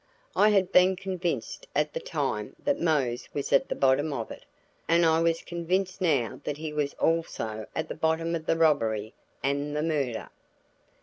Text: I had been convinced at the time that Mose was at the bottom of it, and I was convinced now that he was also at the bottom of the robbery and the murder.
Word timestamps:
I 0.35 0.49
had 0.49 0.71
been 0.71 0.95
convinced 0.95 1.67
at 1.75 1.93
the 1.93 1.99
time 1.99 2.55
that 2.63 2.79
Mose 2.81 3.29
was 3.35 3.53
at 3.53 3.69
the 3.69 3.75
bottom 3.75 4.11
of 4.13 4.31
it, 4.31 4.45
and 4.87 5.05
I 5.05 5.21
was 5.21 5.43
convinced 5.43 6.01
now 6.01 6.41
that 6.43 6.57
he 6.57 6.73
was 6.73 6.95
also 6.95 7.67
at 7.75 7.87
the 7.87 7.93
bottom 7.93 8.33
of 8.33 8.47
the 8.47 8.57
robbery 8.57 9.13
and 9.43 9.75
the 9.77 9.83
murder. 9.83 10.29